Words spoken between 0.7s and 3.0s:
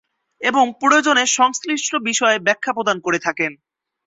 প্রয়োজনে সংশ্লিষ্ট বিষয়ে ব্যাখ্যা প্রদান